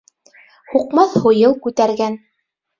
Һуҡмаҫ 0.71 1.15
һуйыл 1.27 1.55
күтәргән. 1.69 2.21